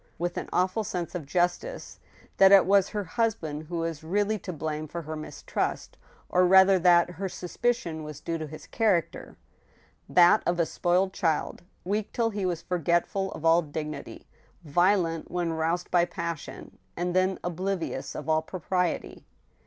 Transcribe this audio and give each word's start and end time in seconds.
with 0.17 0.35
an 0.35 0.49
awful 0.51 0.83
sense 0.83 1.13
of 1.13 1.27
justice, 1.27 1.99
that 2.37 2.51
it 2.51 2.65
was 2.65 2.89
her 2.89 3.03
husband 3.03 3.67
who 3.67 3.77
was 3.77 4.03
really 4.03 4.39
to 4.39 4.51
blame 4.51 4.87
for 4.87 5.03
her 5.03 5.15
mistrust, 5.15 5.95
or 6.27 6.43
rather 6.47 6.79
that 6.79 7.11
her 7.11 7.29
suspicion 7.29 8.03
was 8.03 8.19
due 8.19 8.39
to 8.39 8.47
his 8.47 8.65
character— 8.65 9.37
that 10.09 10.41
of 10.47 10.59
a 10.59 10.65
spoiled 10.65 11.13
child, 11.13 11.61
weak 11.83 12.11
till 12.13 12.31
he 12.31 12.47
was 12.47 12.63
forgetful 12.63 13.31
of 13.33 13.45
all 13.45 13.61
dignity, 13.61 14.25
violent 14.63 15.29
when 15.29 15.53
roused 15.53 15.91
by 15.91 16.03
passion, 16.03 16.79
and 16.97 17.15
then 17.15 17.37
oblivious 17.43 18.15
of 18.15 18.27
all 18.27 18.41
propriety. 18.41 19.27